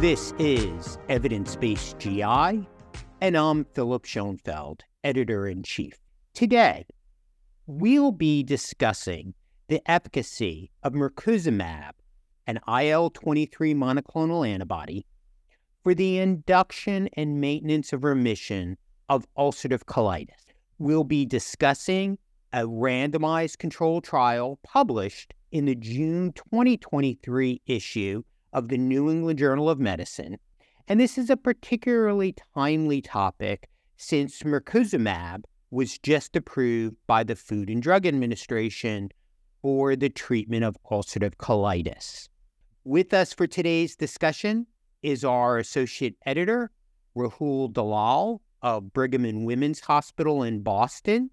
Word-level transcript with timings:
This 0.00 0.34
is 0.38 0.98
Evidence 1.08 1.56
Based 1.56 1.98
GI, 1.98 2.20
and 2.22 3.34
I'm 3.34 3.64
Philip 3.64 4.04
Schoenfeld, 4.04 4.82
Editor 5.02 5.48
in 5.48 5.62
Chief. 5.62 5.94
Today, 6.34 6.84
we'll 7.66 8.12
be 8.12 8.42
discussing 8.42 9.32
the 9.68 9.80
efficacy 9.90 10.70
of 10.82 10.92
mirikizumab, 10.92 11.92
an 12.46 12.60
IL 12.68 13.08
23 13.08 13.72
monoclonal 13.72 14.46
antibody, 14.46 15.06
for 15.82 15.94
the 15.94 16.18
induction 16.18 17.08
and 17.14 17.40
maintenance 17.40 17.94
of 17.94 18.04
remission 18.04 18.76
of 19.08 19.26
ulcerative 19.38 19.84
colitis. 19.84 20.44
We'll 20.78 21.04
be 21.04 21.24
discussing 21.24 22.18
a 22.52 22.64
randomized 22.64 23.56
controlled 23.56 24.04
trial 24.04 24.58
published 24.62 25.32
in 25.50 25.64
the 25.64 25.74
June 25.74 26.32
2023 26.32 27.62
issue 27.66 28.24
of 28.52 28.68
the 28.68 28.78
New 28.78 29.10
England 29.10 29.38
Journal 29.38 29.68
of 29.68 29.78
Medicine. 29.78 30.38
And 30.88 31.00
this 31.00 31.18
is 31.18 31.30
a 31.30 31.36
particularly 31.36 32.34
timely 32.54 33.00
topic 33.02 33.68
since 33.96 34.42
mirikizumab 34.42 35.44
was 35.70 35.98
just 35.98 36.36
approved 36.36 36.96
by 37.06 37.24
the 37.24 37.36
Food 37.36 37.68
and 37.68 37.82
Drug 37.82 38.06
Administration 38.06 39.10
for 39.62 39.96
the 39.96 40.08
treatment 40.08 40.64
of 40.64 40.76
ulcerative 40.90 41.36
colitis. 41.36 42.28
With 42.84 43.12
us 43.12 43.32
for 43.32 43.46
today's 43.46 43.96
discussion 43.96 44.66
is 45.02 45.24
our 45.24 45.58
associate 45.58 46.14
editor, 46.24 46.70
Rahul 47.16 47.72
Dalal 47.72 48.42
of 48.62 48.92
Brigham 48.92 49.24
and 49.24 49.44
Women's 49.44 49.80
Hospital 49.80 50.42
in 50.42 50.62
Boston. 50.62 51.30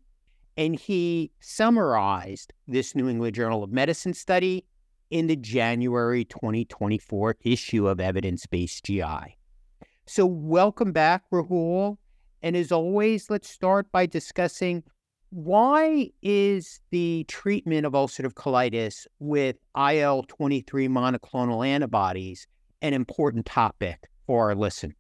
And 0.58 0.80
he 0.80 1.32
summarized 1.40 2.54
this 2.68 2.96
New 2.96 3.10
England 3.10 3.36
Journal 3.36 3.64
of 3.64 3.72
Medicine 3.72 4.14
study 4.14 4.66
in 5.10 5.28
the 5.28 5.36
January 5.36 6.26
2024 6.26 7.38
issue 7.44 7.88
of 7.88 8.00
Evidence 8.00 8.46
Based 8.46 8.84
GI. 8.84 9.38
So, 10.06 10.26
welcome 10.26 10.92
back, 10.92 11.24
Rahul. 11.32 11.98
And 12.42 12.58
as 12.58 12.72
always, 12.72 13.30
let's 13.30 13.50
start 13.50 13.92
by 13.92 14.06
discussing 14.06 14.84
why 15.30 16.10
is 16.22 16.80
the 16.92 17.26
treatment 17.28 17.86
of 17.86 17.94
ulcerative 17.94 18.34
colitis 18.34 19.08
with 19.20 19.56
IL 19.76 20.24
23 20.28 20.88
monoclonal 20.88 21.66
antibodies 21.66 22.46
an 22.82 22.94
important 22.94 23.46
topic 23.46 24.08
for 24.28 24.50
our 24.50 24.56
listeners? 24.56 24.96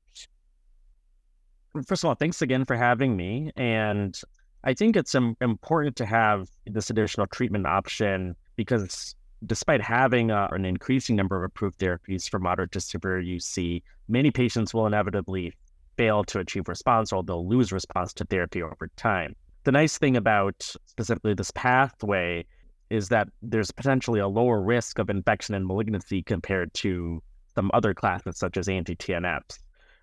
First 1.85 2.03
of 2.03 2.07
all, 2.07 2.15
thanks 2.15 2.41
again 2.41 2.65
for 2.65 2.75
having 2.75 3.17
me. 3.17 3.51
And 3.57 4.19
I 4.63 4.73
think 4.73 4.95
it's 4.95 5.13
important 5.13 5.95
to 5.97 6.05
have 6.05 6.47
this 6.65 6.89
additional 6.89 7.27
treatment 7.27 7.67
option 7.67 8.35
because 8.55 9.15
despite 9.45 9.81
having 9.81 10.31
uh, 10.31 10.47
an 10.51 10.65
increasing 10.65 11.15
number 11.15 11.37
of 11.37 11.43
approved 11.43 11.79
therapies 11.79 12.29
for 12.29 12.39
moderate 12.39 12.71
to 12.71 12.81
severe 12.81 13.21
UC, 13.21 13.81
many 14.07 14.31
patients 14.31 14.73
will 14.73 14.87
inevitably 14.87 15.53
fail 15.97 16.23
to 16.23 16.39
achieve 16.39 16.67
response 16.67 17.11
or 17.11 17.23
they'll 17.23 17.47
lose 17.47 17.71
response 17.71 18.13
to 18.13 18.25
therapy 18.25 18.61
over 18.61 18.89
time. 18.95 19.35
The 19.63 19.71
nice 19.71 19.97
thing 19.97 20.17
about 20.17 20.75
specifically 20.85 21.33
this 21.33 21.51
pathway 21.51 22.45
is 22.89 23.09
that 23.09 23.27
there's 23.41 23.71
potentially 23.71 24.19
a 24.19 24.27
lower 24.27 24.61
risk 24.61 24.99
of 24.99 25.09
infection 25.09 25.55
and 25.55 25.65
malignancy 25.65 26.21
compared 26.21 26.73
to 26.75 27.21
some 27.55 27.71
other 27.73 27.93
classes 27.93 28.37
such 28.37 28.57
as 28.57 28.67
anti-TNFs. 28.67 29.59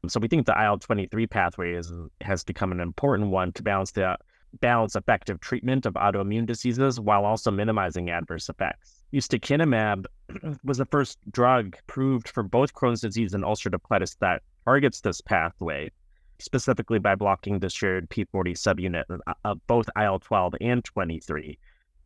So 0.08 0.18
we 0.18 0.28
think 0.28 0.46
the 0.46 0.60
IL-23 0.60 1.28
pathway 1.28 1.74
is, 1.74 1.92
has 2.22 2.42
become 2.42 2.72
an 2.72 2.80
important 2.80 3.30
one 3.30 3.52
to 3.52 3.62
balance 3.62 3.90
the 3.90 4.16
balance 4.60 4.96
effective 4.96 5.40
treatment 5.40 5.86
of 5.86 5.94
autoimmune 5.94 6.46
diseases 6.46 6.98
while 6.98 7.24
also 7.24 7.50
minimizing 7.50 8.10
adverse 8.10 8.48
effects. 8.48 8.99
Ustekinumab 9.12 10.06
was 10.64 10.78
the 10.78 10.86
first 10.86 11.18
drug 11.32 11.76
approved 11.80 12.28
for 12.28 12.42
both 12.42 12.74
Crohn's 12.74 13.00
disease 13.00 13.34
and 13.34 13.42
ulcerative 13.42 13.80
colitis 13.82 14.16
that 14.20 14.42
targets 14.64 15.00
this 15.00 15.20
pathway, 15.20 15.90
specifically 16.38 17.00
by 17.00 17.16
blocking 17.16 17.58
the 17.58 17.68
shared 17.68 18.08
P40 18.08 18.52
subunit 18.52 19.04
of 19.10 19.20
uh, 19.44 19.54
both 19.66 19.88
IL-12 19.96 20.54
and 20.60 20.84
23. 20.84 21.58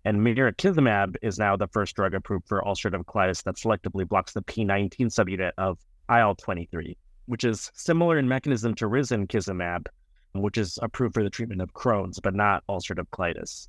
And 0.07 0.21
mirikizumab 0.21 1.17
is 1.23 1.39
now 1.39 1.57
the 1.57 1.67
first 1.69 1.95
drug 1.95 2.15
approved 2.15 2.49
for 2.49 2.63
ulcerative 2.63 3.05
colitis 3.05 3.43
that 3.45 3.57
selectively 3.57 4.09
blocks 4.09 4.33
the 4.33 4.43
P19 4.43 5.07
subunit 5.07 5.53
of 5.59 5.79
IL-23, 6.09 6.97
which 7.27 7.45
is 7.45 7.71
similar 7.75 8.19
in 8.19 8.29
mechanism 8.29 8.75
to 8.77 8.87
risankizumab, 8.87 9.87
which 10.33 10.57
is 10.57 10.79
approved 10.81 11.15
for 11.15 11.23
the 11.23 11.31
treatment 11.31 11.61
of 11.61 11.73
Crohn's, 11.75 12.19
but 12.19 12.35
not 12.35 12.65
ulcerative 12.69 13.09
colitis. 13.11 13.69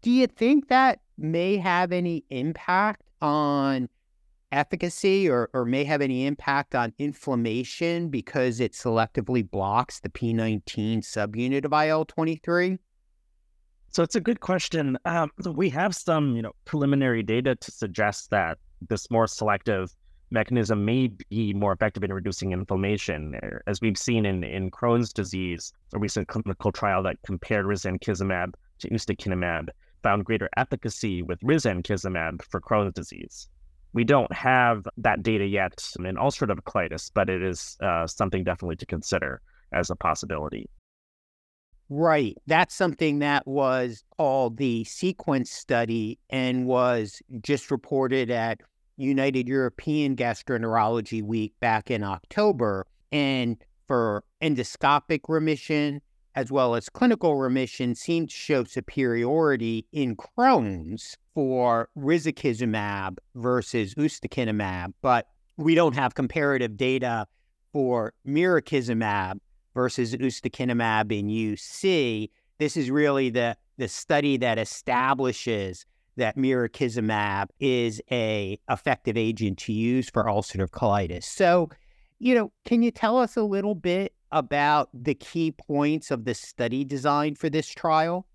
Do 0.00 0.10
you 0.12 0.28
think 0.28 0.68
that 0.68 1.00
may 1.16 1.56
have 1.56 1.90
any 1.90 2.24
impact 2.30 3.02
on 3.20 3.88
efficacy 4.52 5.28
or, 5.28 5.50
or 5.52 5.64
may 5.64 5.82
have 5.84 6.00
any 6.00 6.24
impact 6.24 6.76
on 6.76 6.92
inflammation 6.98 8.08
because 8.08 8.60
it 8.60 8.72
selectively 8.72 9.48
blocks 9.48 9.98
the 10.00 10.08
P19 10.08 10.98
subunit 10.98 11.64
of 11.64 11.72
IL 11.72 12.04
23? 12.04 12.78
So 13.90 14.02
it's 14.04 14.14
a 14.14 14.20
good 14.20 14.38
question. 14.38 14.96
Um, 15.04 15.30
we 15.52 15.68
have 15.70 15.96
some, 15.96 16.36
you 16.36 16.42
know, 16.42 16.52
preliminary 16.64 17.24
data 17.24 17.56
to 17.56 17.70
suggest 17.72 18.30
that 18.30 18.58
this 18.88 19.10
more 19.10 19.26
selective 19.26 19.90
mechanism 20.30 20.84
may 20.84 21.08
be 21.30 21.54
more 21.54 21.72
effective 21.72 22.04
in 22.04 22.12
reducing 22.12 22.52
inflammation. 22.52 23.34
Er, 23.42 23.62
as 23.66 23.80
we've 23.80 23.98
seen 23.98 24.26
in, 24.26 24.44
in 24.44 24.70
Crohn's 24.70 25.12
disease, 25.12 25.72
a 25.94 25.98
recent 25.98 26.28
clinical 26.28 26.70
trial 26.70 27.02
that 27.02 27.16
compared 27.26 27.66
risankizumab 27.66 28.52
to 28.78 28.90
ustekinumab 28.90 29.70
found 30.02 30.24
greater 30.24 30.48
efficacy 30.56 31.22
with 31.22 31.40
risankizumab 31.40 32.42
for 32.42 32.60
Crohn's 32.60 32.92
disease. 32.94 33.48
We 33.92 34.04
don't 34.04 34.32
have 34.32 34.86
that 34.98 35.22
data 35.22 35.46
yet 35.46 35.90
in 35.98 36.16
ulcerative 36.16 36.60
colitis, 36.62 37.10
but 37.12 37.30
it 37.30 37.42
is 37.42 37.76
uh, 37.82 38.06
something 38.06 38.44
definitely 38.44 38.76
to 38.76 38.86
consider 38.86 39.40
as 39.72 39.90
a 39.90 39.96
possibility. 39.96 40.68
Right. 41.90 42.36
That's 42.46 42.74
something 42.74 43.20
that 43.20 43.46
was 43.46 44.04
called 44.18 44.58
the 44.58 44.84
sequence 44.84 45.50
study 45.50 46.18
and 46.28 46.66
was 46.66 47.22
just 47.40 47.70
reported 47.70 48.30
at 48.30 48.60
United 48.98 49.48
European 49.48 50.14
Gastroenterology 50.14 51.22
Week 51.22 51.54
back 51.60 51.90
in 51.90 52.02
October. 52.02 52.86
And 53.10 53.56
for 53.86 54.22
endoscopic 54.42 55.20
remission 55.28 56.02
as 56.38 56.52
well 56.52 56.76
as 56.76 56.88
clinical 56.88 57.34
remission 57.34 57.96
seem 57.96 58.24
to 58.28 58.32
show 58.32 58.62
superiority 58.62 59.84
in 59.92 60.14
Crohn's 60.14 61.18
for 61.34 61.88
risankizumab 61.98 63.16
versus 63.34 63.96
ustekinumab, 63.96 64.92
but 65.02 65.26
we 65.56 65.74
don't 65.74 65.96
have 65.96 66.14
comparative 66.14 66.76
data 66.76 67.26
for 67.72 68.12
mirikizumab 68.24 69.40
versus 69.74 70.14
ustekinumab 70.14 71.10
in 71.10 71.26
UC. 71.26 72.30
This 72.58 72.76
is 72.76 72.88
really 72.88 73.30
the, 73.30 73.56
the 73.76 73.88
study 73.88 74.36
that 74.36 74.60
establishes 74.60 75.86
that 76.18 76.36
mirikizumab 76.36 77.48
is 77.58 78.00
a 78.12 78.60
effective 78.70 79.16
agent 79.16 79.58
to 79.58 79.72
use 79.72 80.08
for 80.08 80.26
ulcerative 80.26 80.70
colitis. 80.70 81.24
So, 81.24 81.68
you 82.20 82.36
know, 82.36 82.52
can 82.64 82.84
you 82.84 82.92
tell 82.92 83.18
us 83.18 83.36
a 83.36 83.42
little 83.42 83.74
bit 83.74 84.12
about 84.32 84.88
the 84.94 85.14
key 85.14 85.52
points 85.52 86.10
of 86.10 86.24
the 86.24 86.34
study 86.34 86.84
design 86.84 87.34
for 87.34 87.48
this 87.50 87.68
trial? 87.68 88.26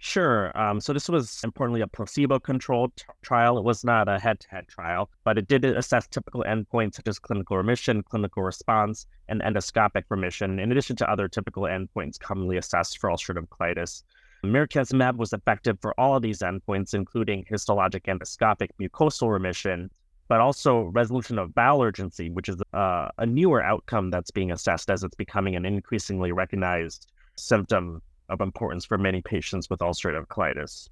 Sure. 0.00 0.56
Um, 0.56 0.80
so 0.80 0.92
this 0.92 1.08
was 1.08 1.40
importantly 1.42 1.80
a 1.80 1.88
placebo-controlled 1.88 2.94
t- 2.94 3.04
trial. 3.22 3.58
It 3.58 3.64
was 3.64 3.82
not 3.82 4.08
a 4.08 4.20
head-to-head 4.20 4.68
trial, 4.68 5.10
but 5.24 5.36
it 5.38 5.48
did 5.48 5.64
assess 5.64 6.06
typical 6.06 6.44
endpoints 6.44 6.94
such 6.94 7.08
as 7.08 7.18
clinical 7.18 7.56
remission, 7.56 8.04
clinical 8.04 8.44
response, 8.44 9.06
and 9.28 9.42
endoscopic 9.42 10.04
remission, 10.08 10.60
in 10.60 10.70
addition 10.70 10.94
to 10.96 11.10
other 11.10 11.26
typical 11.26 11.64
endpoints 11.64 12.18
commonly 12.18 12.56
assessed 12.56 12.98
for 12.98 13.10
ulcerative 13.10 13.48
colitis. 13.48 14.04
Mirikizumab 14.44 15.16
was 15.16 15.32
effective 15.32 15.78
for 15.80 15.98
all 15.98 16.14
of 16.14 16.22
these 16.22 16.42
endpoints, 16.42 16.94
including 16.94 17.44
histologic 17.50 18.04
endoscopic 18.04 18.68
mucosal 18.80 19.32
remission, 19.32 19.90
but 20.28 20.40
also 20.40 20.84
resolution 20.94 21.38
of 21.38 21.54
bowel 21.54 21.82
urgency, 21.82 22.30
which 22.30 22.48
is 22.48 22.56
uh, 22.72 23.08
a 23.18 23.26
newer 23.26 23.62
outcome 23.62 24.10
that's 24.10 24.30
being 24.30 24.52
assessed 24.52 24.90
as 24.90 25.02
it's 25.02 25.16
becoming 25.16 25.56
an 25.56 25.64
increasingly 25.64 26.32
recognized 26.32 27.10
symptom 27.36 28.02
of 28.28 28.40
importance 28.40 28.84
for 28.84 28.98
many 28.98 29.22
patients 29.22 29.70
with 29.70 29.80
ulcerative 29.80 30.26
colitis. 30.26 30.88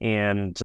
And 0.00 0.58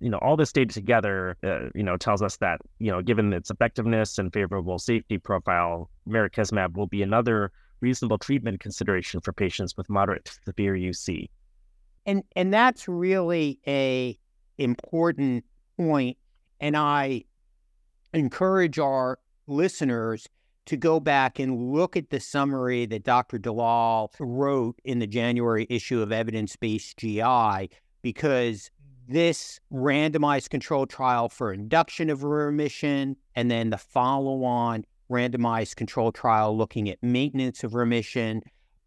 you 0.00 0.10
know, 0.10 0.18
all 0.18 0.36
this 0.36 0.52
data 0.52 0.72
together, 0.72 1.36
uh, 1.42 1.70
you 1.74 1.82
know, 1.82 1.96
tells 1.96 2.22
us 2.22 2.36
that 2.36 2.60
you 2.78 2.90
know, 2.92 3.02
given 3.02 3.32
its 3.32 3.50
effectiveness 3.50 4.18
and 4.18 4.32
favorable 4.32 4.78
safety 4.78 5.18
profile, 5.18 5.90
mirikizumab 6.08 6.76
will 6.76 6.86
be 6.86 7.02
another 7.02 7.50
reasonable 7.80 8.18
treatment 8.18 8.60
consideration 8.60 9.20
for 9.20 9.32
patients 9.32 9.76
with 9.76 9.88
moderate 9.88 10.26
to 10.26 10.32
severe 10.44 10.74
UC 10.74 11.28
and 12.08 12.24
and 12.34 12.52
that's 12.52 12.88
really 12.88 13.60
a 13.66 14.18
important 14.56 15.44
point 15.76 16.16
and 16.58 16.76
i 16.76 17.22
encourage 18.12 18.78
our 18.78 19.18
listeners 19.46 20.28
to 20.66 20.76
go 20.76 21.00
back 21.00 21.38
and 21.38 21.72
look 21.72 21.96
at 21.96 22.10
the 22.10 22.20
summary 22.20 22.84
that 22.84 23.04
dr 23.04 23.38
dalal 23.38 24.12
wrote 24.18 24.78
in 24.84 24.98
the 24.98 25.06
january 25.06 25.66
issue 25.70 26.02
of 26.02 26.12
evidence-based 26.12 26.96
gi 26.98 27.70
because 28.02 28.70
this 29.08 29.58
randomized 29.72 30.50
controlled 30.50 30.90
trial 30.90 31.30
for 31.30 31.52
induction 31.52 32.10
of 32.10 32.22
remission 32.22 33.16
and 33.34 33.50
then 33.50 33.70
the 33.70 33.78
follow-on 33.78 34.84
randomized 35.10 35.76
control 35.76 36.12
trial 36.12 36.56
looking 36.56 36.88
at 36.88 37.02
maintenance 37.02 37.64
of 37.64 37.74
remission 37.74 38.42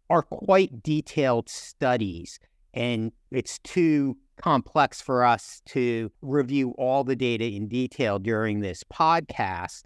are 0.08 0.22
quite 0.22 0.82
detailed 0.82 1.48
studies. 1.48 2.38
And 2.74 3.12
it's 3.30 3.58
too 3.60 4.16
complex 4.36 5.00
for 5.00 5.24
us 5.24 5.62
to 5.66 6.10
review 6.22 6.70
all 6.78 7.04
the 7.04 7.16
data 7.16 7.44
in 7.44 7.68
detail 7.68 8.18
during 8.18 8.60
this 8.60 8.82
podcast. 8.84 9.82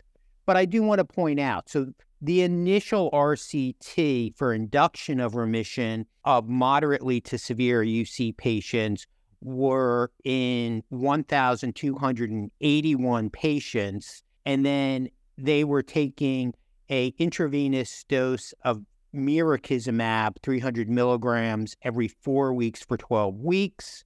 But 0.46 0.56
I 0.56 0.64
do 0.64 0.82
want 0.82 1.00
to 1.00 1.04
point 1.04 1.40
out 1.40 1.69
so 1.69 1.88
the 2.22 2.40
initial 2.43 3.10
RCT 3.10 4.37
for 4.37 4.54
induction 4.54 5.19
of 5.20 5.34
remission 5.34 6.06
of 6.25 6.48
moderately 6.48 7.20
to 7.22 7.37
severe 7.38 7.82
UC 7.82 8.37
patients 8.37 9.08
were 9.43 10.12
in 10.25 10.84
1,281 10.88 13.31
patients. 13.31 14.22
And 14.46 14.64
then 14.64 15.10
they 15.37 15.64
were 15.64 15.82
taking 15.82 16.54
a 16.88 17.12
intravenous 17.19 18.04
dose 18.08 18.54
of 18.64 18.81
mirikizumab, 19.14 20.37
300 20.43 20.88
milligrams 20.88 21.76
every 21.82 22.08
four 22.08 22.54
weeks 22.54 22.82
for 22.82 22.96
12 22.96 23.40
weeks. 23.40 24.06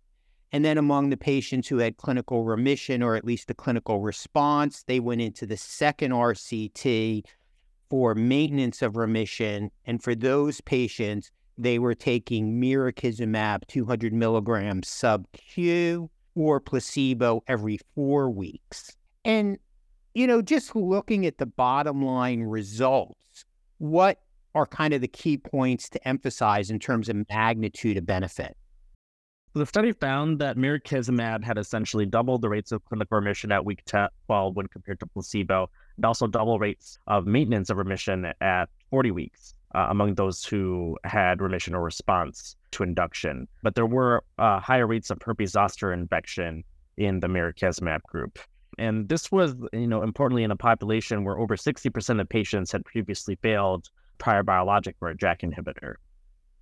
And 0.52 0.64
then 0.64 0.78
among 0.78 1.10
the 1.10 1.16
patients 1.16 1.68
who 1.68 1.78
had 1.78 1.96
clinical 1.96 2.42
remission 2.42 3.02
or 3.02 3.14
at 3.14 3.24
least 3.24 3.50
a 3.50 3.54
clinical 3.54 4.00
response, 4.00 4.82
they 4.82 4.98
went 4.98 5.20
into 5.20 5.46
the 5.46 5.56
second 5.56 6.10
RCT 6.10 7.24
for 7.88 8.14
maintenance 8.14 8.82
of 8.82 8.96
remission. 8.96 9.70
And 9.84 10.02
for 10.02 10.14
those 10.14 10.60
patients, 10.60 11.30
they 11.56 11.78
were 11.78 11.94
taking 11.94 12.60
mirikizumab 12.60 13.66
200 13.66 14.12
milligrams 14.12 14.88
sub-Q 14.88 16.10
or 16.34 16.60
placebo 16.60 17.42
every 17.46 17.78
four 17.94 18.30
weeks. 18.30 18.96
And, 19.24 19.58
you 20.14 20.26
know, 20.26 20.42
just 20.42 20.74
looking 20.74 21.26
at 21.26 21.38
the 21.38 21.46
bottom 21.46 22.04
line 22.04 22.42
results, 22.42 23.44
what 23.78 24.20
are 24.54 24.66
kind 24.66 24.94
of 24.94 25.00
the 25.00 25.08
key 25.08 25.36
points 25.36 25.88
to 25.90 26.08
emphasize 26.08 26.70
in 26.70 26.78
terms 26.78 27.08
of 27.08 27.28
magnitude 27.28 27.96
of 27.96 28.06
benefit? 28.06 28.56
The 29.52 29.66
study 29.66 29.90
found 29.90 30.38
that 30.38 30.56
mirikizumab 30.56 31.42
had 31.42 31.58
essentially 31.58 32.06
doubled 32.06 32.40
the 32.40 32.48
rates 32.48 32.70
of 32.70 32.84
clinical 32.84 33.18
remission 33.18 33.50
at 33.50 33.64
week 33.64 33.82
12 33.84 34.54
when 34.54 34.68
compared 34.68 35.00
to 35.00 35.06
placebo, 35.06 35.68
and 35.96 36.04
also 36.04 36.28
double 36.28 36.60
rates 36.60 36.98
of 37.08 37.26
maintenance 37.26 37.68
of 37.68 37.76
remission 37.76 38.32
at 38.40 38.68
40 38.90 39.10
weeks 39.10 39.54
uh, 39.74 39.88
among 39.90 40.14
those 40.14 40.44
who 40.44 40.96
had 41.02 41.40
remission 41.40 41.74
or 41.74 41.82
response 41.82 42.54
to 42.70 42.84
induction. 42.84 43.48
But 43.64 43.74
there 43.74 43.86
were 43.86 44.22
uh, 44.38 44.60
higher 44.60 44.86
rates 44.86 45.10
of 45.10 45.20
herpes 45.20 45.52
zoster 45.52 45.92
infection 45.92 46.62
in 46.96 47.18
the 47.18 47.26
mirikizumab 47.26 48.02
group. 48.02 48.38
And 48.78 49.08
this 49.08 49.32
was, 49.32 49.56
you 49.72 49.88
know, 49.88 50.02
importantly 50.02 50.44
in 50.44 50.52
a 50.52 50.56
population 50.56 51.24
where 51.24 51.38
over 51.38 51.56
60% 51.56 52.20
of 52.20 52.28
patients 52.28 52.70
had 52.70 52.84
previously 52.84 53.36
failed 53.42 53.88
prior 54.18 54.44
biologic 54.44 54.94
or 55.00 55.08
a 55.08 55.16
JAK 55.16 55.40
inhibitor. 55.40 55.94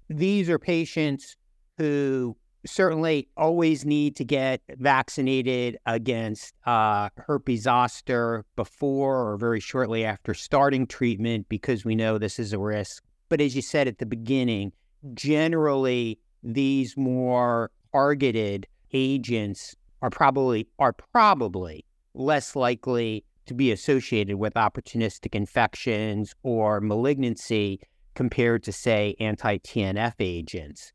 These 0.09 0.49
are 0.49 0.59
patients 0.59 1.37
who 1.77 2.35
certainly 2.67 3.29
always 3.37 3.85
need 3.85 4.17
to 4.17 4.25
get 4.25 4.61
vaccinated 4.79 5.79
against 5.87 6.55
uh, 6.67 7.09
herpes 7.17 7.63
zoster 7.63 8.45
before 8.57 9.31
or 9.31 9.37
very 9.37 9.61
shortly 9.61 10.05
after 10.05 10.35
starting 10.35 10.87
treatment 10.87 11.49
because 11.49 11.85
we 11.85 11.95
know 11.95 12.19
this 12.19 12.39
is 12.39 12.53
a 12.53 12.59
risk. 12.59 13.03
But 13.29 13.41
as 13.41 13.55
you 13.55 13.63
said 13.63 13.89
at 13.89 13.99
the 13.99 14.07
beginning, 14.07 14.73
generally 15.15 16.19
these 16.43 16.97
more 16.97 17.71
targeted 17.93 18.67
agents 18.93 19.77
are 20.03 20.11
probably 20.11 20.67
are 20.79 20.93
probably 20.93 21.85
less 22.15 22.57
likely 22.57 23.25
to 23.47 23.55
be 23.55 23.73
associated 23.73 24.37
with 24.37 24.55
opportunistic 24.55 25.35
infections 25.35 26.35
or 26.43 26.81
malignancy 26.81 27.81
compared 28.15 28.63
to, 28.65 28.73
say, 28.73 29.15
anti 29.21 29.59
TNF 29.59 30.15
agents. 30.21 30.93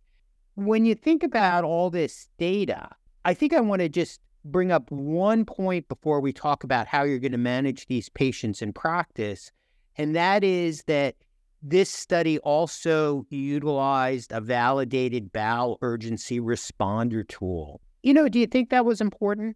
When 0.55 0.85
you 0.85 0.95
think 0.95 1.23
about 1.23 1.63
all 1.63 1.89
this 1.89 2.29
data, 2.37 2.89
I 3.25 3.33
think 3.33 3.53
I 3.53 3.61
want 3.61 3.81
to 3.81 3.89
just 3.89 4.21
bring 4.45 4.71
up 4.71 4.91
one 4.91 5.45
point 5.45 5.87
before 5.87 6.19
we 6.19 6.33
talk 6.33 6.63
about 6.63 6.85
how 6.87 7.03
you're 7.03 7.19
going 7.19 7.31
to 7.31 7.37
manage 7.37 7.87
these 7.87 8.09
patients 8.09 8.61
in 8.61 8.73
practice. 8.73 9.51
And 9.95 10.15
that 10.15 10.43
is 10.43 10.83
that 10.83 11.15
this 11.61 11.89
study 11.89 12.39
also 12.39 13.25
utilized 13.29 14.31
a 14.31 14.41
validated 14.41 15.31
bowel 15.31 15.77
urgency 15.81 16.39
responder 16.39 17.27
tool. 17.27 17.79
You 18.03 18.13
know, 18.13 18.27
do 18.27 18.37
you 18.37 18.47
think 18.47 18.69
that 18.69 18.85
was 18.85 18.99
important? 18.99 19.55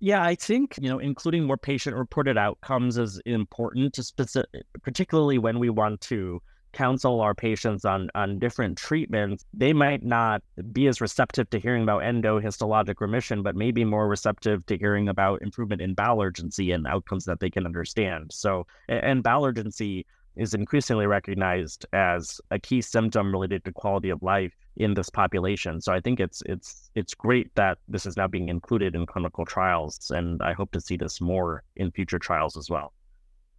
Yeah, 0.00 0.22
I 0.22 0.36
think, 0.36 0.78
you 0.80 0.88
know, 0.88 1.00
including 1.00 1.44
more 1.44 1.56
patient 1.56 1.96
reported 1.96 2.38
outcomes 2.38 2.98
is 2.98 3.20
important 3.26 3.94
to 3.94 4.04
specific, 4.04 4.64
particularly 4.82 5.38
when 5.38 5.58
we 5.58 5.70
want 5.70 6.00
to 6.02 6.40
counsel 6.72 7.20
our 7.20 7.34
patients 7.34 7.84
on 7.84 8.10
on 8.14 8.38
different 8.38 8.78
treatments. 8.78 9.44
They 9.54 9.72
might 9.72 10.02
not 10.02 10.42
be 10.72 10.86
as 10.86 11.00
receptive 11.00 11.48
to 11.50 11.58
hearing 11.58 11.82
about 11.82 12.02
endohistologic 12.02 13.00
remission, 13.00 13.42
but 13.42 13.56
maybe 13.56 13.84
more 13.84 14.08
receptive 14.08 14.64
to 14.66 14.76
hearing 14.76 15.08
about 15.08 15.42
improvement 15.42 15.82
in 15.82 15.94
bowel 15.94 16.22
urgency 16.22 16.72
and 16.72 16.86
outcomes 16.86 17.24
that 17.24 17.40
they 17.40 17.50
can 17.50 17.66
understand. 17.66 18.30
So, 18.32 18.66
and 18.88 19.22
bowel 19.22 19.46
urgency 19.46 20.06
is 20.36 20.54
increasingly 20.54 21.06
recognized 21.06 21.84
as 21.92 22.40
a 22.50 22.58
key 22.58 22.80
symptom 22.80 23.32
related 23.32 23.64
to 23.64 23.72
quality 23.72 24.08
of 24.08 24.22
life 24.22 24.52
in 24.76 24.94
this 24.94 25.10
population. 25.10 25.80
So 25.80 25.92
I 25.92 26.00
think 26.00 26.20
it's 26.20 26.42
it's 26.46 26.90
it's 26.94 27.12
great 27.12 27.52
that 27.56 27.78
this 27.88 28.06
is 28.06 28.16
now 28.16 28.28
being 28.28 28.48
included 28.48 28.94
in 28.94 29.04
clinical 29.04 29.44
trials, 29.44 30.10
and 30.14 30.40
I 30.42 30.52
hope 30.52 30.70
to 30.72 30.80
see 30.80 30.96
this 30.96 31.20
more 31.20 31.64
in 31.76 31.90
future 31.90 32.18
trials 32.18 32.56
as 32.56 32.70
well. 32.70 32.92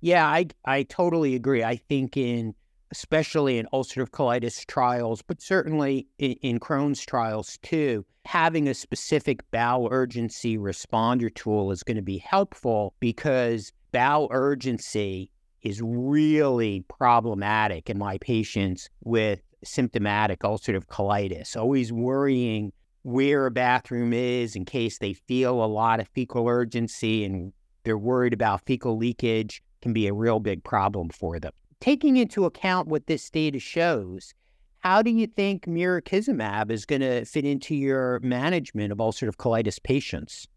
Yeah, 0.01 0.25
I 0.25 0.47
I 0.65 0.83
totally 0.83 1.35
agree. 1.35 1.63
I 1.63 1.75
think 1.75 2.15
in 2.15 2.55
especially 2.91 3.57
in 3.57 3.67
ulcerative 3.73 4.09
colitis 4.09 4.65
trials, 4.65 5.21
but 5.21 5.41
certainly 5.41 6.07
in, 6.17 6.33
in 6.41 6.59
Crohn's 6.59 7.05
trials 7.05 7.57
too, 7.61 8.05
having 8.25 8.67
a 8.67 8.73
specific 8.73 9.49
bowel 9.51 9.87
urgency 9.91 10.57
responder 10.57 11.33
tool 11.33 11.71
is 11.71 11.83
going 11.83 11.97
to 11.97 12.03
be 12.03 12.17
helpful 12.17 12.93
because 12.99 13.71
bowel 13.91 14.27
urgency 14.31 15.31
is 15.61 15.81
really 15.83 16.83
problematic 16.87 17.89
in 17.89 17.97
my 17.97 18.17
patients 18.19 18.89
with 19.03 19.41
symptomatic 19.63 20.39
ulcerative 20.39 20.85
colitis, 20.85 21.57
always 21.57 21.91
worrying 21.91 22.71
where 23.03 23.45
a 23.45 23.51
bathroom 23.51 24.13
is 24.13 24.55
in 24.55 24.65
case 24.65 24.97
they 24.97 25.13
feel 25.13 25.63
a 25.63 25.65
lot 25.65 25.99
of 25.99 26.07
fecal 26.09 26.47
urgency 26.47 27.23
and 27.23 27.53
they're 27.83 27.97
worried 27.97 28.33
about 28.33 28.65
fecal 28.65 28.97
leakage 28.97 29.63
can 29.81 29.93
be 29.93 30.07
a 30.07 30.13
real 30.13 30.39
big 30.39 30.63
problem 30.63 31.09
for 31.09 31.39
them. 31.39 31.53
Taking 31.81 32.17
into 32.17 32.45
account 32.45 32.87
what 32.87 33.07
this 33.07 33.29
data 33.29 33.59
shows, 33.59 34.33
how 34.79 35.01
do 35.01 35.11
you 35.11 35.27
think 35.27 35.65
mirikizumab 35.65 36.71
is 36.71 36.85
going 36.85 37.01
to 37.01 37.23
fit 37.25 37.45
into 37.45 37.73
your 37.73 38.19
management 38.19 38.91
of 38.91 38.97
ulcerative 38.97 39.35
colitis 39.37 39.81
patients? 39.81 40.47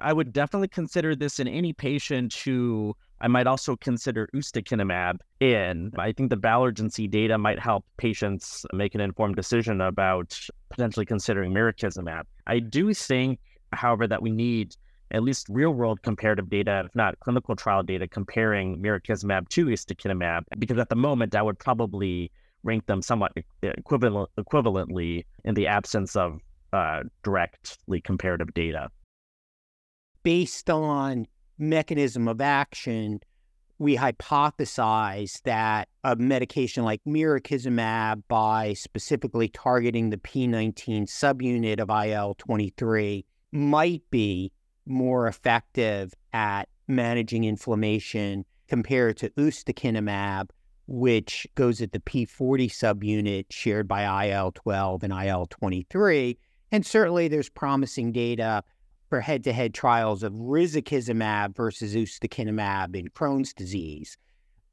I 0.00 0.12
would 0.12 0.32
definitely 0.32 0.68
consider 0.68 1.14
this 1.14 1.40
in 1.40 1.48
any 1.48 1.72
patient 1.72 2.32
who 2.32 2.96
I 3.20 3.28
might 3.28 3.46
also 3.46 3.76
consider 3.76 4.28
ustekinumab 4.34 5.18
in. 5.40 5.90
I 5.98 6.12
think 6.12 6.30
the 6.30 6.36
bowel 6.36 6.64
urgency 6.64 7.06
data 7.06 7.36
might 7.36 7.58
help 7.58 7.84
patients 7.98 8.64
make 8.72 8.94
an 8.94 9.00
informed 9.00 9.36
decision 9.36 9.80
about 9.80 10.38
potentially 10.70 11.04
considering 11.04 11.52
mirikizumab. 11.52 12.22
I 12.46 12.60
do 12.60 12.94
think, 12.94 13.40
however, 13.72 14.06
that 14.06 14.22
we 14.22 14.30
need 14.30 14.74
at 15.12 15.22
least 15.22 15.46
real 15.48 15.72
world 15.72 16.02
comparative 16.02 16.48
data, 16.48 16.82
if 16.86 16.94
not 16.94 17.18
clinical 17.20 17.56
trial 17.56 17.82
data, 17.82 18.06
comparing 18.06 18.80
mirikizumab 18.80 19.48
to 19.48 19.66
ustekinumab, 19.66 20.42
because 20.58 20.78
at 20.78 20.88
the 20.88 20.96
moment 20.96 21.34
I 21.34 21.42
would 21.42 21.58
probably 21.58 22.30
rank 22.62 22.86
them 22.86 23.02
somewhat 23.02 23.32
equivalent, 23.62 24.28
equivalently 24.38 25.24
in 25.44 25.54
the 25.54 25.66
absence 25.66 26.14
of 26.16 26.40
uh, 26.72 27.02
directly 27.22 28.00
comparative 28.00 28.52
data. 28.54 28.88
Based 30.22 30.68
on 30.68 31.26
mechanism 31.58 32.28
of 32.28 32.40
action, 32.40 33.20
we 33.78 33.96
hypothesize 33.96 35.40
that 35.42 35.88
a 36.04 36.14
medication 36.14 36.84
like 36.84 37.00
mirikizumab, 37.08 38.22
by 38.28 38.74
specifically 38.74 39.48
targeting 39.48 40.10
the 40.10 40.18
P19 40.18 41.08
subunit 41.08 41.80
of 41.80 41.88
IL 41.88 42.34
23, 42.38 43.24
might 43.52 44.02
be 44.10 44.52
more 44.90 45.26
effective 45.26 46.12
at 46.32 46.68
managing 46.88 47.44
inflammation 47.44 48.44
compared 48.68 49.16
to 49.18 49.30
ustekinumab, 49.30 50.50
which 50.86 51.46
goes 51.54 51.80
at 51.80 51.92
the 51.92 52.00
P40 52.00 52.70
subunit 52.70 53.46
shared 53.50 53.88
by 53.88 54.26
IL 54.26 54.52
12 54.52 55.02
and 55.04 55.12
IL 55.12 55.46
23. 55.46 56.38
And 56.72 56.84
certainly 56.84 57.28
there's 57.28 57.48
promising 57.48 58.12
data 58.12 58.62
for 59.08 59.20
head 59.20 59.42
to 59.44 59.52
head 59.52 59.74
trials 59.74 60.22
of 60.22 60.32
risankizumab 60.32 61.56
versus 61.56 61.94
ustekinumab 61.94 62.94
in 62.94 63.08
Crohn's 63.08 63.52
disease. 63.52 64.16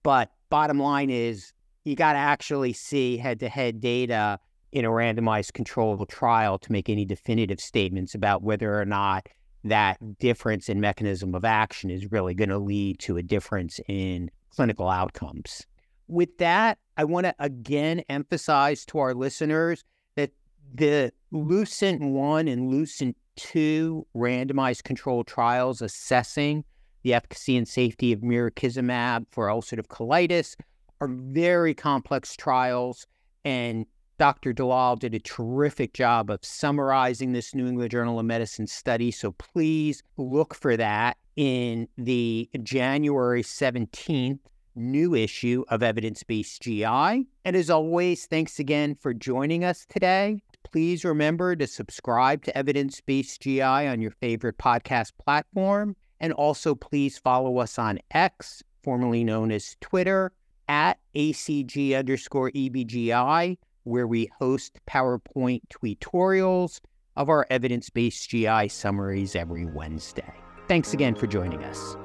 But 0.03 0.31
bottom 0.49 0.79
line 0.79 1.09
is, 1.09 1.53
you 1.85 1.95
got 1.95 2.13
to 2.13 2.19
actually 2.19 2.73
see 2.73 3.17
head 3.17 3.39
to 3.39 3.49
head 3.49 3.79
data 3.79 4.39
in 4.71 4.85
a 4.85 4.89
randomized 4.89 5.53
controlled 5.53 6.07
trial 6.07 6.59
to 6.59 6.71
make 6.71 6.89
any 6.89 7.05
definitive 7.05 7.59
statements 7.59 8.13
about 8.13 8.43
whether 8.43 8.79
or 8.79 8.85
not 8.85 9.27
that 9.69 10.19
difference 10.19 10.69
in 10.69 10.79
mechanism 10.79 11.35
of 11.35 11.45
action 11.45 11.89
is 11.89 12.11
really 12.11 12.33
going 12.33 12.49
to 12.49 12.57
lead 12.57 12.99
to 12.99 13.17
a 13.17 13.23
difference 13.23 13.79
in 13.87 14.29
clinical 14.49 14.89
outcomes. 14.89 15.65
With 16.07 16.37
that, 16.37 16.77
I 16.95 17.03
want 17.03 17.25
to 17.25 17.35
again 17.39 18.01
emphasize 18.09 18.85
to 18.85 18.99
our 18.99 19.13
listeners 19.13 19.83
that 20.15 20.31
the 20.73 21.11
Lucent 21.31 22.01
1 22.01 22.47
and 22.47 22.69
Lucent 22.69 23.17
2 23.35 24.05
randomized 24.15 24.83
controlled 24.83 25.27
trials 25.27 25.81
assessing 25.81 26.63
the 27.03 27.13
efficacy 27.13 27.55
and 27.55 27.67
safety 27.67 28.11
of 28.11 28.21
mirikizumab 28.21 29.25
for 29.31 29.47
ulcerative 29.47 29.87
colitis 29.87 30.55
are 30.99 31.07
very 31.07 31.73
complex 31.73 32.35
trials. 32.35 33.05
And 33.45 33.85
Dr. 34.17 34.51
Dalal 34.51 34.95
did 34.95 35.13
a 35.13 35.19
terrific 35.19 35.93
job 35.93 36.31
of 36.31 36.43
summarizing 36.43 37.33
this 37.33 37.53
New 37.53 37.67
England 37.67 37.91
Journal 37.91 38.19
of 38.19 38.25
Medicine 38.25 38.65
study. 38.65 39.11
So 39.11 39.31
please 39.33 40.01
look 40.17 40.55
for 40.55 40.75
that 40.75 41.17
in 41.35 41.87
the 41.97 42.49
January 42.63 43.43
17th 43.43 44.39
new 44.75 45.15
issue 45.15 45.63
of 45.69 45.83
Evidence 45.83 46.23
Based 46.23 46.61
GI. 46.61 46.83
And 46.83 47.55
as 47.55 47.69
always, 47.69 48.25
thanks 48.25 48.59
again 48.59 48.95
for 48.95 49.13
joining 49.13 49.63
us 49.63 49.85
today. 49.87 50.41
Please 50.63 51.03
remember 51.05 51.55
to 51.55 51.67
subscribe 51.67 52.43
to 52.43 52.57
Evidence 52.57 53.01
Based 53.01 53.41
GI 53.41 53.61
on 53.61 54.01
your 54.01 54.11
favorite 54.11 54.57
podcast 54.57 55.13
platform. 55.23 55.95
And 56.19 56.33
also, 56.33 56.75
please 56.75 57.17
follow 57.17 57.59
us 57.59 57.77
on 57.77 57.99
X, 58.11 58.63
formerly 58.83 59.23
known 59.23 59.51
as 59.51 59.77
Twitter, 59.81 60.31
at 60.67 60.99
ACG 61.15 61.97
underscore 61.97 62.51
EBGI, 62.51 63.57
where 63.87 64.07
we 64.07 64.29
host 64.39 64.79
PowerPoint 64.87 65.61
tutorials 65.69 66.79
of 67.15 67.29
our 67.29 67.47
evidence 67.49 67.89
based 67.89 68.29
GI 68.29 68.69
summaries 68.69 69.35
every 69.35 69.65
Wednesday. 69.65 70.33
Thanks 70.67 70.93
again 70.93 71.15
for 71.15 71.27
joining 71.27 71.63
us. 71.63 71.95